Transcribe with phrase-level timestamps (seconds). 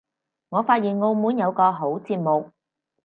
[0.49, 2.49] 我發現澳門有個好節目